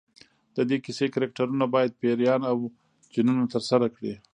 د 0.55 0.57
دې 0.69 0.77
کیسې 0.85 1.05
کرکټرونه 1.13 1.65
باید 1.73 1.97
پیریان 2.01 2.41
او 2.51 2.57
جنونه 3.13 3.45
ترسره 3.53 3.87
کړي. 3.95 4.13